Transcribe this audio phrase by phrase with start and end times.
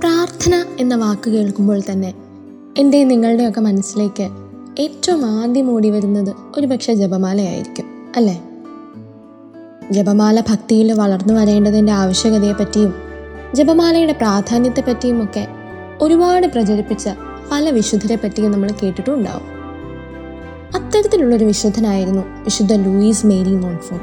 [0.00, 2.14] പ്രാർത്ഥന എന്ന വാക്ക് കേൾക്കുമ്പോൾ തന്നെ
[2.78, 4.28] എന്റെ നിങ്ങളുടെയൊക്കെ മനസ്സിലേക്ക്
[4.78, 7.84] ഏറ്റവും ആദ്യം ഓടി വരുന്നത് ഒരുപക്ഷെ ജപമാലയായിരിക്കും
[8.16, 8.42] അല്ലേ?
[9.90, 12.94] ജപമാല ഭക്തിയിൽ വളർന്നു വരേണ്ടതിന്റെ ആവശ്യകതയെപ്പറ്റിയും
[13.54, 15.48] ജപമാലയുടെ പ്രാധാന്യത്തെപ്പറ്റിയും ഒക്കെ
[16.02, 17.08] ഒരുപാട് പ്രചരിപ്പിച്ച
[17.52, 19.58] പല വിശുദ്ധരെ പറ്റിയും നമ്മൾ കേട്ടിട്ടുണ്ടാവും.
[20.74, 24.00] അത്തരത്തിലുള്ളൊരു വിശുദ്ധനായിരുന്നു വിശുദ്ധ ലൂയിസ് മേരി മോൺഫോൺ.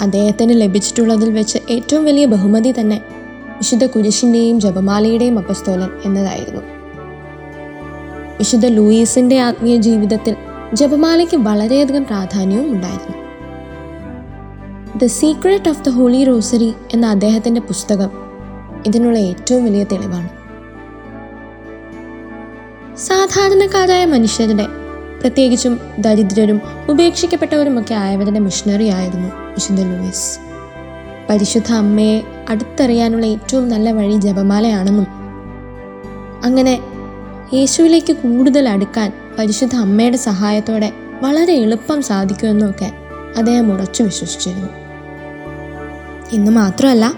[0.00, 3.13] അദ്ദേഹത്തിന് ലഭിച്ചിട്ടുള്ളതിൽ വെച്ച് ഏറ്റവും വലിയ ബഹുമതി തന്നെ
[3.56, 6.60] വിശുദ്ധ കുരിശിന്റെയും ജപമാലയുടെയും അപസ്തോലൻ എന്നതായിരുന്നു.
[8.38, 10.36] വിശുദ്ധ ലൂയിസിന്റെ ആത്മീയ ജീവിതത്തിൽ
[10.74, 13.24] ജപമാലയ്ക്ക് വളരെയധികം പ്രാധാന്യവും ഉണ്ടായിരുന്നു.
[14.98, 18.10] The secret of the holy rosary എന്ന അദ്ദേഹത്തിന്റെ പുസ്തകം
[18.86, 20.28] ഇതിനുള്ള ഏറ്റവും വലിയ തെളിവാണ്.
[22.96, 24.66] സാധാരണക്കാരായ മനുഷ്യരുടെ
[25.20, 30.53] പ്രത്യേകിച്ചും ദരിദ്രരും ഉപേക്ഷിക്കപ്പെട്ടവരുമൊക്കെ ആയവരുടെ മിഷണറി ആയിരുന്നു വിശുദ്ധ ലൂയിസ്.
[31.30, 35.06] പരിശുദ്ധ അമ്മയെ അടുത്തറിയാനുള്ള ഏറ്റവും നല്ല വഴി ജപമാലയാണെന്നും
[36.44, 36.80] അങ്ങനെ
[37.54, 42.92] യേശുവിലേക്ക് കൂടുതൽ അടുക്കാൻ പരിശുദ്ധ അമ്മയുടെ സഹായത്തോടെ വളരെ എളുപ്പം സാധിക്കുമെന്നൊക്കെ
[43.36, 44.68] അദ്ദേഹം ഉറച്ചു വിശ്വസിച്ചിരുന്നു.
[46.32, 47.12] ഇന്ന് മാത്രമല്ല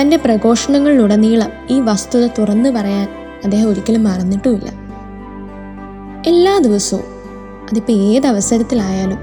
[0.00, 3.08] തന്റെ പ്രഘോഷണങ്ങളിലുടനീളം ഈ വസ്തുത തുറന്നു പറയാൻ
[3.44, 4.68] അദ്ദേഹം ഒരിക്കലും മറന്നിട്ടുമില്ല.
[6.26, 7.04] എല്ലാ ദിവസവും
[7.72, 9.18] അതിപ്പോൾ ഏത് അവസരത്തിലായാലും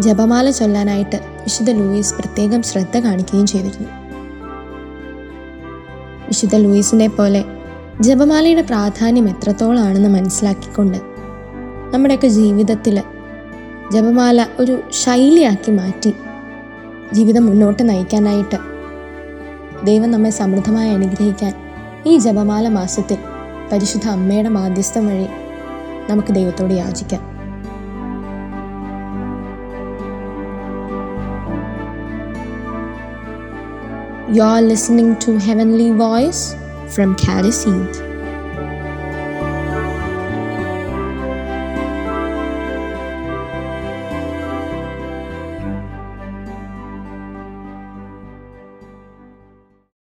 [0.00, 3.88] ജപമാല ചൊല്ലാനായിട്ട് വിശുദ്ധ ലൂയിസ് പ്രത്യേകം ശ്രദ്ധ കാണിക്കുകയും ചെയ്തിരുന്നു.
[6.28, 7.44] വിശുദ്ധ ലൂയിസിനെ പോലെ
[8.00, 11.00] ജപമാലയുടെ പ്രാധാന്യം എത്രത്തോളാണെന്ന് മനസ്സിലാക്കിക്കൊണ്ട്
[11.94, 13.02] നമ്മുടെയൊക്കെ ജീവിതത്തിൽ
[13.92, 16.12] ജപമാല ഒരു ശൈലിയാക്കി മാറ്റി
[17.12, 18.58] ജീവിതം മുന്നോട്ട് നയിക്കാനായിട്ട്
[19.84, 21.52] ദൈവം നമ്മെ സമൃദ്ധമായി അനുഗ്രഹിക്കാൻ
[22.06, 23.18] ഈ ജപമാല മാസത്തിൽ
[23.72, 25.26] പരിശുദ്ധ അമ്മയുടെ മാധ്യസ്ഥം വഴി
[26.10, 27.29] നമുക്ക് ദൈവത്തോട് യാചിക്കാം.
[34.32, 36.54] You're listening to Heavenly Voice
[36.94, 37.16] from
[37.66, 38.09] Youth.